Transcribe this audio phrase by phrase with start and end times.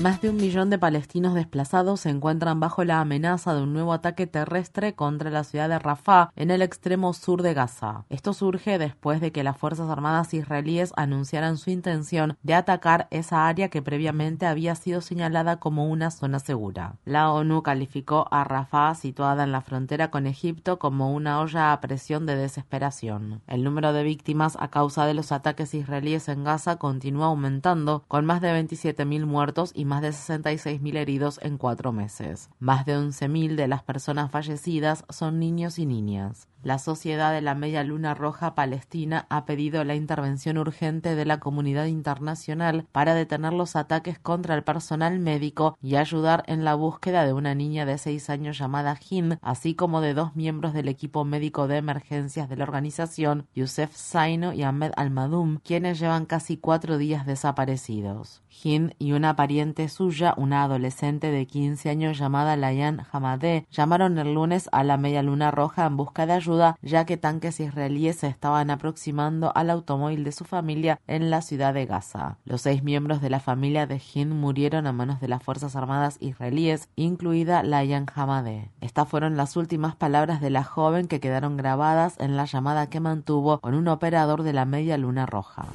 [0.00, 3.92] Más de un millón de palestinos desplazados se encuentran bajo la amenaza de un nuevo
[3.92, 8.06] ataque terrestre contra la ciudad de Rafah, en el extremo sur de Gaza.
[8.08, 13.46] Esto surge después de que las Fuerzas Armadas israelíes anunciaran su intención de atacar esa
[13.46, 16.94] área que previamente había sido señalada como una zona segura.
[17.04, 21.80] La ONU calificó a Rafah, situada en la frontera con Egipto, como una olla a
[21.82, 23.42] presión de desesperación.
[23.46, 28.24] El número de víctimas a causa de los ataques israelíes en Gaza continúa aumentando, con
[28.24, 32.48] más de 27.000 muertos y más de 66.000 heridos en cuatro meses.
[32.60, 36.46] Más de 11.000 de las personas fallecidas son niños y niñas.
[36.62, 41.40] La Sociedad de la Media Luna Roja Palestina ha pedido la intervención urgente de la
[41.40, 47.24] comunidad internacional para detener los ataques contra el personal médico y ayudar en la búsqueda
[47.24, 51.24] de una niña de seis años llamada Hind, así como de dos miembros del equipo
[51.24, 56.98] médico de emergencias de la organización, Youssef Zaino y Ahmed Al-Madum, quienes llevan casi cuatro
[56.98, 58.42] días desaparecidos.
[58.62, 64.34] Hind y una pariente suya, una adolescente de 15 años llamada Layan Hamadeh, llamaron el
[64.34, 66.49] lunes a la Media Luna Roja en busca de ayuda
[66.82, 71.74] ya que tanques israelíes se estaban aproximando al automóvil de su familia en la ciudad
[71.74, 72.38] de Gaza.
[72.44, 76.16] Los seis miembros de la familia de Hind murieron a manos de las Fuerzas Armadas
[76.20, 78.70] israelíes, incluida Layan Hamadeh.
[78.80, 83.00] Estas fueron las últimas palabras de la joven que quedaron grabadas en la llamada que
[83.00, 85.66] mantuvo con un operador de la Media Luna Roja.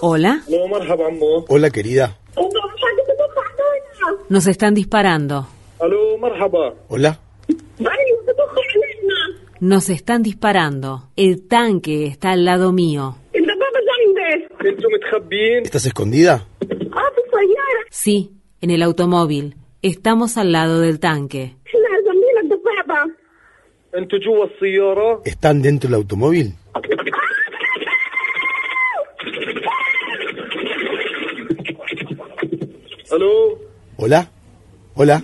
[0.00, 0.40] Hola.
[1.48, 2.16] Hola, querida.
[4.28, 5.46] Nos están disparando.
[6.88, 7.18] Hola.
[9.60, 11.10] Nos están disparando.
[11.16, 13.16] El tanque está al lado mío.
[15.62, 16.46] ¿Estás escondida?
[17.90, 19.56] Sí, en el automóvil.
[19.82, 21.56] Estamos al lado del tanque.
[25.24, 26.54] ¿Están dentro del automóvil?
[33.96, 34.30] Hola.
[34.98, 35.22] Hola.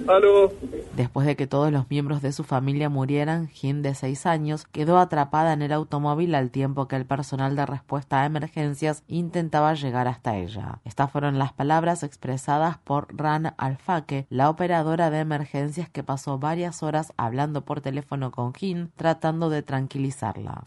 [0.94, 4.99] Después de que todos los miembros de su familia murieran, Jin, de seis años, quedó
[4.99, 10.09] atrapada en el automóvil al tiempo que el personal de respuesta a emergencias intentaba llegar
[10.09, 10.81] hasta ella.
[10.84, 16.82] Estas fueron las palabras expresadas por Ran Alfake, la operadora de emergencias que pasó varias
[16.82, 20.65] horas hablando por teléfono con Jin, tratando de tranquilizarla.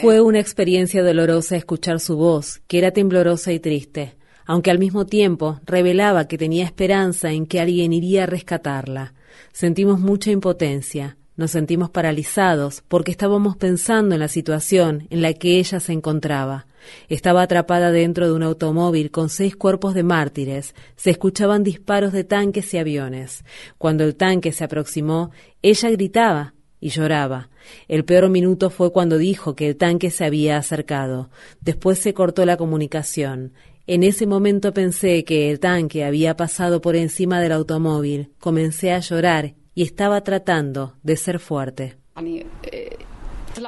[0.00, 5.06] Fue una experiencia dolorosa escuchar su voz, que era temblorosa y triste aunque al mismo
[5.06, 9.14] tiempo revelaba que tenía esperanza en que alguien iría a rescatarla.
[9.52, 15.58] Sentimos mucha impotencia, nos sentimos paralizados porque estábamos pensando en la situación en la que
[15.58, 16.66] ella se encontraba.
[17.08, 20.74] Estaba atrapada dentro de un automóvil con seis cuerpos de mártires.
[20.94, 23.44] Se escuchaban disparos de tanques y aviones.
[23.76, 25.30] Cuando el tanque se aproximó,
[25.62, 27.50] ella gritaba y lloraba.
[27.88, 31.30] El peor minuto fue cuando dijo que el tanque se había acercado.
[31.60, 33.52] Después se cortó la comunicación.
[33.88, 38.32] En ese momento pensé que el tanque había pasado por encima del automóvil.
[38.40, 41.96] Comencé a llorar y estaba tratando de ser fuerte.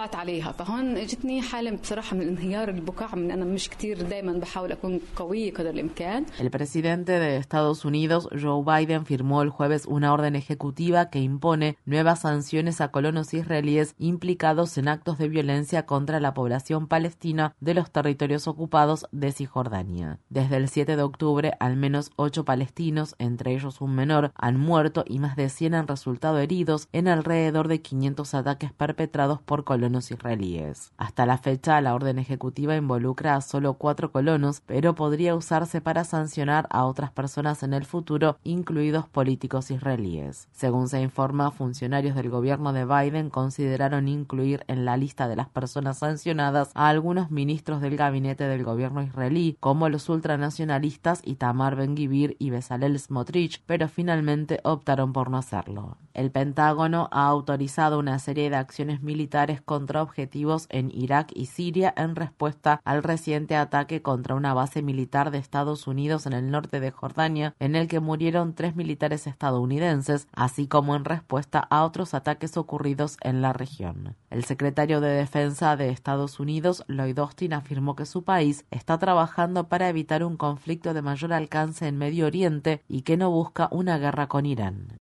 [0.08, 4.72] طلعت عليها فهون اجتني حاله بصراحه من الانهيار البكاء من انا مش كتير دائما بحاول
[4.72, 10.14] اكون قويه قدر الامكان El presidente de Estados Unidos, Joe Biden, firmó el jueves una
[10.14, 16.20] orden ejecutiva que impone nuevas sanciones a colonos israelíes implicados en actos de violencia contra
[16.20, 20.20] la población palestina de los territorios ocupados de Cisjordania.
[20.30, 25.04] Desde el 7 de octubre, al menos ocho palestinos, entre ellos un menor, han muerto
[25.08, 29.97] y más de 100 han resultado heridos en alrededor de 500 ataques perpetrados por colonos
[30.11, 30.93] israelíes.
[30.97, 36.05] Hasta la fecha, la orden ejecutiva involucra a solo cuatro colonos, pero podría usarse para
[36.05, 40.49] sancionar a otras personas en el futuro, incluidos políticos israelíes.
[40.53, 45.49] Según se informa, funcionarios del gobierno de Biden consideraron incluir en la lista de las
[45.49, 52.37] personas sancionadas a algunos ministros del gabinete del gobierno israelí, como los ultranacionalistas Itamar Ben-Gvir
[52.39, 55.97] y Bezalel Smotrich, pero finalmente optaron por no hacerlo.
[56.19, 61.95] El Pentágono ha autorizado una serie de acciones militares contra objetivos en Irak y Siria
[61.97, 66.81] en respuesta al reciente ataque contra una base militar de Estados Unidos en el norte
[66.81, 72.15] de Jordania, en el que murieron tres militares estadounidenses, así como en respuesta a otros
[72.15, 74.17] ataques ocurridos en la región.
[74.31, 79.69] El secretario de Defensa de Estados Unidos, Lloyd Austin, afirmó que su país está trabajando
[79.69, 83.99] para evitar un conflicto de mayor alcance en Medio Oriente y que no busca una
[83.99, 84.99] guerra con Irán.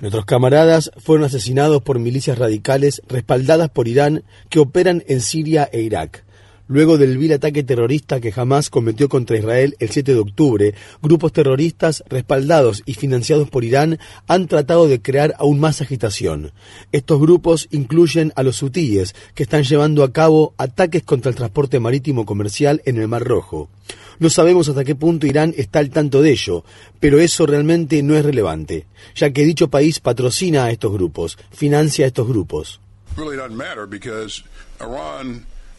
[0.00, 5.80] Nuestros camaradas fueron asesinados por milicias radicales respaldadas por Irán que operan en Siria e
[5.80, 6.24] Irak.
[6.68, 11.32] Luego del vil ataque terrorista que jamás cometió contra Israel el 7 de octubre, grupos
[11.32, 16.52] terroristas respaldados y financiados por Irán han tratado de crear aún más agitación.
[16.92, 21.80] Estos grupos incluyen a los hutíes, que están llevando a cabo ataques contra el transporte
[21.80, 23.68] marítimo comercial en el Mar Rojo.
[24.18, 26.64] No sabemos hasta qué punto Irán está al tanto de ello,
[27.00, 32.04] pero eso realmente no es relevante, ya que dicho país patrocina a estos grupos, financia
[32.04, 32.80] a estos grupos.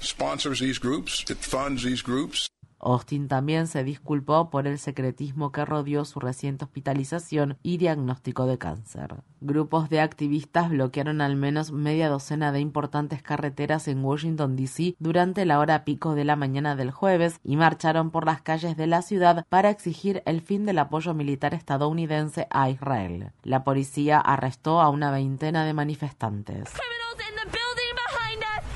[0.04, 2.53] sponsors these groups, it funds these groups.
[2.84, 8.58] Austin también se disculpó por el secretismo que rodeó su reciente hospitalización y diagnóstico de
[8.58, 9.16] cáncer.
[9.42, 14.96] Grupos de activistas bloquearon al menos media docena de importantes carreteras en Washington, D.C.
[15.00, 18.88] durante la hora pico de la mañana del jueves y marcharon por las calles de
[18.88, 23.32] la ciudad para exigir el fin del apoyo militar estadounidense a Israel.
[23.44, 26.74] La policía arrestó a una veintena de manifestantes.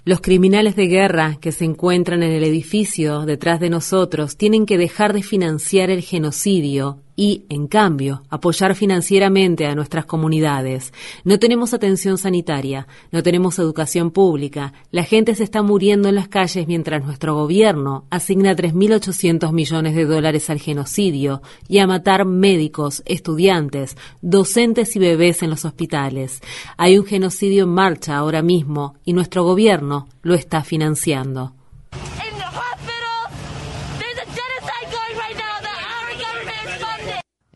[0.08, 4.78] Los criminales de guerra que se encuentran en el edificio detrás de nosotros tienen que
[4.78, 10.94] dejar de financiar el genocidio y, en cambio, apoyar financieramente a nuestras comunidades.
[11.26, 16.30] No tenemos atención sanitaria, no tenemos educación pública, la gente se está muriendo en las
[16.30, 23.02] calles mientras nuestro gobierno asigna 3.800 millones de dólares al genocidio y a matar médicos,
[23.06, 26.42] estudiantes, docentes y bebés en los hospitales.
[26.78, 31.54] Hay un genocidio en marcha ahora mismo y nuestro gobierno lo está financiando.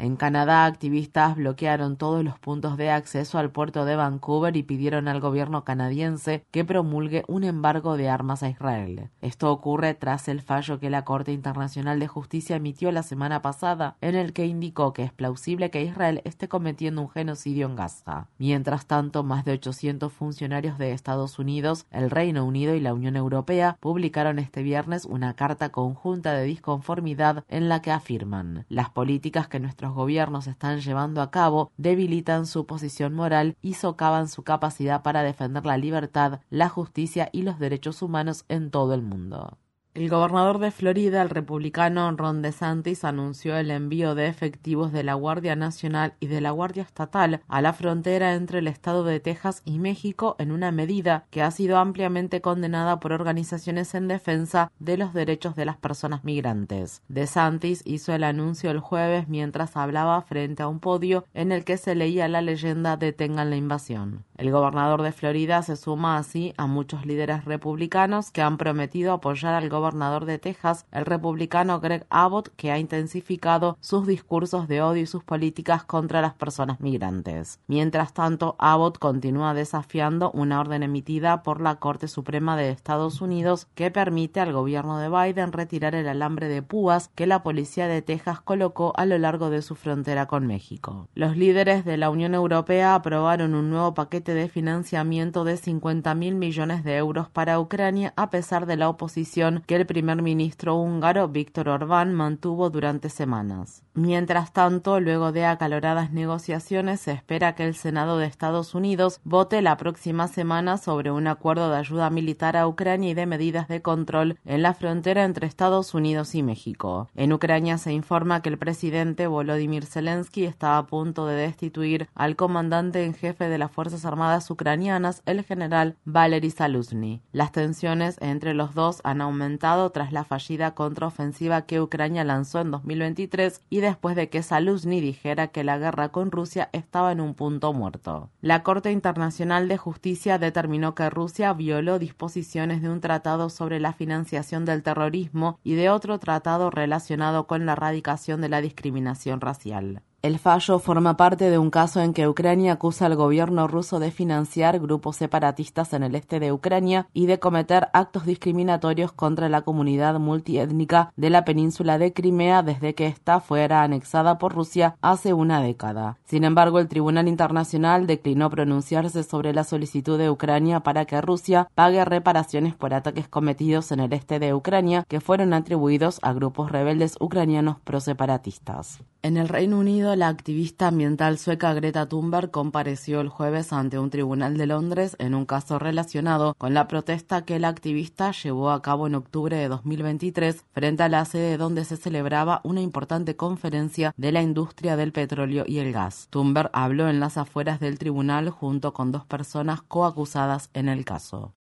[0.02, 5.08] En Canadá, activistas bloquearon todos los puntos de acceso al puerto de Vancouver y pidieron
[5.08, 9.12] al gobierno canadiense que promulgue un embargo de armas a Israel.
[9.22, 13.96] Esto ocurre tras el fallo que la Corte Internacional de Justicia emitió la semana pasada,
[14.02, 18.28] en el que indicó que es plausible que Israel esté cometiendo un genocidio en Gaza.
[18.40, 23.18] Mientras tanto, más de 800 funcionarios de Estados Unidos, el Reino Unido y la Unión
[23.18, 29.48] Europea publicaron este viernes una carta conjunta de disconformidad en la que afirman las políticas
[29.48, 35.04] que nuestros gobiernos están llevando a cabo debilitan su posición moral y socavan su capacidad
[35.04, 39.58] para defender la libertad, la justicia y los derechos humanos en todo el mundo.
[39.94, 45.16] El gobernador de Florida, el republicano Ron DeSantis, anunció el envío de efectivos de la
[45.16, 49.62] Guardia Nacional y de la Guardia Estatal a la frontera entre el estado de Texas
[49.66, 54.96] y México en una medida que ha sido ampliamente condenada por organizaciones en defensa de
[54.96, 57.02] los derechos de las personas migrantes.
[57.10, 61.76] DeSantis hizo el anuncio el jueves mientras hablaba frente a un podio en el que
[61.76, 64.24] se leía la leyenda Detengan la invasión.
[64.38, 69.54] El gobernador de Florida se suma así a muchos líderes republicanos que han prometido apoyar
[69.54, 74.82] al gobernador gobernador de Texas, el republicano Greg Abbott, que ha intensificado sus discursos de
[74.82, 77.60] odio y sus políticas contra las personas migrantes.
[77.68, 83.68] Mientras tanto, Abbott continúa desafiando una orden emitida por la Corte Suprema de Estados Unidos
[83.76, 88.02] que permite al gobierno de Biden retirar el alambre de púas que la policía de
[88.02, 91.08] Texas colocó a lo largo de su frontera con México.
[91.16, 96.36] Los líderes de la Unión Europea aprobaron un nuevo paquete de financiamiento de 50 mil
[96.36, 101.30] millones de euros para Ucrania a pesar de la oposición que el primer ministro húngaro
[101.30, 103.86] Víctor Orbán mantuvo durante semanas.
[103.94, 109.62] Mientras tanto, luego de acaloradas negociaciones, se espera que el Senado de Estados Unidos vote
[109.62, 113.82] la próxima semana sobre un acuerdo de ayuda militar a Ucrania y de medidas de
[113.82, 117.08] control en la frontera entre Estados Unidos y México.
[117.16, 122.36] En Ucrania se informa que el presidente Volodymyr Zelensky está a punto de destituir al
[122.36, 127.22] comandante en jefe de las Fuerzas Armadas ucranianas, el general Valery Saluzny.
[127.32, 132.72] Las tensiones entre los dos han aumentado tras la fallida contraofensiva que Ucrania lanzó en
[132.72, 137.36] 2023 y después de que Saluzny dijera que la guerra con Rusia estaba en un
[137.36, 138.32] punto muerto.
[138.42, 143.94] La Corte Internacional de Justicia determinó que Rusia violó disposiciones de un tratado sobre la
[143.94, 150.02] financiación del terrorismo y de otro tratado relacionado con la erradicación de la discriminación racial.
[150.24, 154.12] El fallo forma parte de un caso en que Ucrania acusa al gobierno ruso de
[154.12, 159.64] financiar grupos separatistas en el este de Ucrania y de cometer actos discriminatorios contra la
[159.64, 165.34] comunidad multiétnica de la península de Crimea desde que ésta fuera anexada por Rusia hace
[165.34, 166.20] una década.
[166.26, 171.68] Sin embargo, el Tribunal Internacional declinó pronunciarse sobre la solicitud de Ucrania para que Rusia
[171.74, 176.72] pague reparaciones por ataques cometidos en el este de Ucrania que fueron atribuidos a grupos
[176.72, 179.02] rebeldes ucranianos proseparatistas.
[179.24, 184.10] En el Reino Unido, la activista ambiental sueca Greta Thunberg compareció el jueves ante un
[184.10, 188.82] tribunal de Londres en un caso relacionado con la protesta que la activista llevó a
[188.82, 194.12] cabo en octubre de 2023 frente a la sede donde se celebraba una importante conferencia
[194.18, 196.28] de la industria del petróleo y el gas.
[196.32, 201.54] Thunberg habló en las afueras del tribunal junto con dos personas coacusadas en el caso.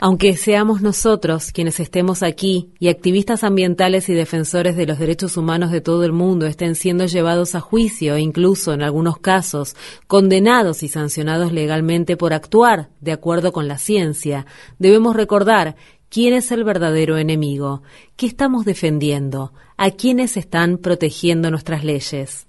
[0.00, 5.70] Aunque seamos nosotros quienes estemos aquí y activistas ambientales y defensores de los derechos humanos
[5.70, 9.76] de todo el mundo estén siendo llevados a juicio e incluso en algunos casos
[10.06, 14.46] condenados y sancionados legalmente por actuar de acuerdo con la ciencia,
[14.78, 15.76] debemos recordar
[16.08, 17.82] quién es el verdadero enemigo,
[18.16, 22.46] qué estamos defendiendo, a quiénes están protegiendo nuestras leyes.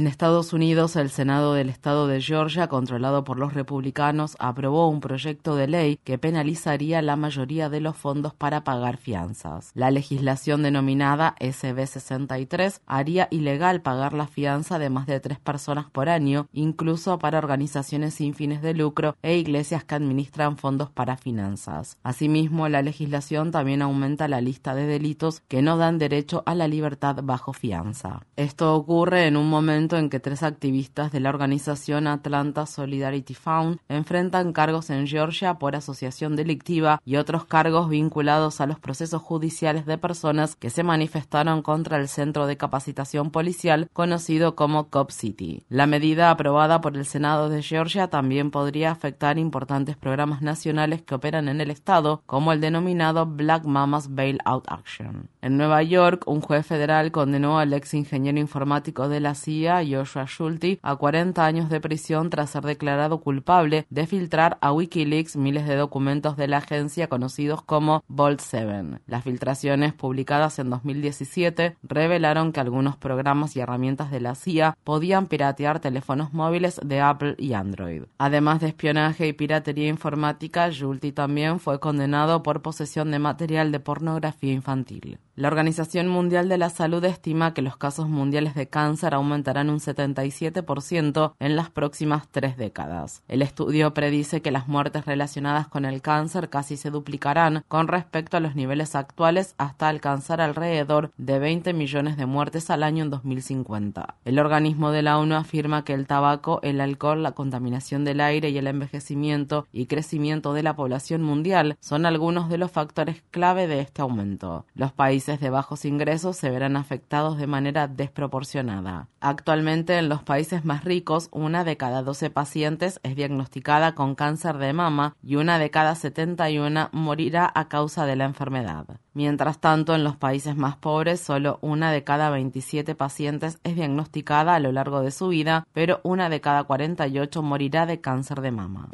[0.00, 5.00] En Estados Unidos, el Senado del Estado de Georgia, controlado por los republicanos, aprobó un
[5.00, 9.72] proyecto de ley que penalizaría la mayoría de los fondos para pagar fianzas.
[9.74, 15.90] La legislación denominada SB 63 haría ilegal pagar la fianza de más de tres personas
[15.90, 21.18] por año, incluso para organizaciones sin fines de lucro e iglesias que administran fondos para
[21.18, 21.98] finanzas.
[22.02, 26.68] Asimismo, la legislación también aumenta la lista de delitos que no dan derecho a la
[26.68, 28.22] libertad bajo fianza.
[28.36, 33.78] Esto ocurre en un momento en que tres activistas de la organización Atlanta Solidarity Fund
[33.88, 39.86] enfrentan cargos en Georgia por asociación delictiva y otros cargos vinculados a los procesos judiciales
[39.86, 45.64] de personas que se manifestaron contra el centro de capacitación policial conocido como Cop City.
[45.68, 51.14] La medida aprobada por el Senado de Georgia también podría afectar importantes programas nacionales que
[51.14, 55.28] operan en el estado, como el denominado Black Mamas Bailout Action.
[55.42, 60.26] En Nueva York, un juez federal condenó al ex ingeniero informático de la CIA Joshua
[60.26, 65.66] Schulte a 40 años de prisión tras ser declarado culpable de filtrar a Wikileaks miles
[65.66, 69.00] de documentos de la agencia conocidos como Vault 7.
[69.06, 75.26] Las filtraciones publicadas en 2017 revelaron que algunos programas y herramientas de la CIA podían
[75.26, 78.02] piratear teléfonos móviles de Apple y Android.
[78.18, 83.80] Además de espionaje y piratería informática, Schulte también fue condenado por posesión de material de
[83.80, 85.18] pornografía infantil.
[85.40, 89.78] La Organización Mundial de la Salud estima que los casos mundiales de cáncer aumentarán un
[89.78, 93.22] 77% en las próximas tres décadas.
[93.26, 98.36] El estudio predice que las muertes relacionadas con el cáncer casi se duplicarán con respecto
[98.36, 103.08] a los niveles actuales hasta alcanzar alrededor de 20 millones de muertes al año en
[103.08, 104.16] 2050.
[104.26, 108.50] El organismo de la ONU afirma que el tabaco, el alcohol, la contaminación del aire
[108.50, 113.66] y el envejecimiento y crecimiento de la población mundial son algunos de los factores clave
[113.68, 114.66] de este aumento.
[114.74, 119.08] Los países de bajos ingresos se verán afectados de manera desproporcionada.
[119.20, 124.58] Actualmente en los países más ricos, una de cada 12 pacientes es diagnosticada con cáncer
[124.58, 128.86] de mama y una de cada 71 morirá a causa de la enfermedad.
[129.12, 134.54] Mientras tanto, en los países más pobres, solo una de cada 27 pacientes es diagnosticada
[134.54, 138.50] a lo largo de su vida, pero una de cada 48 morirá de cáncer de
[138.50, 138.88] mama.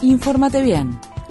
[0.00, 0.98] Infórmate bien